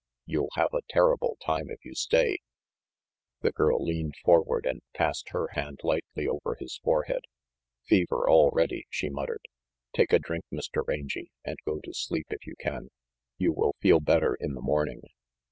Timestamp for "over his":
6.27-6.77